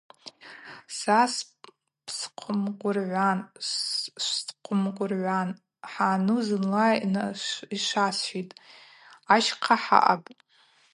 [0.97, 1.19] Са
[2.05, 5.49] бсхъымгвыргӏван, швсхъымгвыргӏван,
[5.91, 6.87] хӏъану зынла
[7.75, 8.57] йшвасхӏвитӏ:
[9.33, 10.29] ащхъа хӏаъапӏ.